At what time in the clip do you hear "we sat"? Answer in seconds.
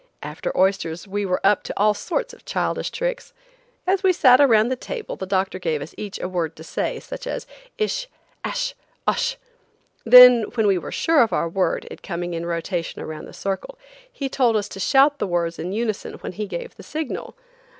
4.01-4.41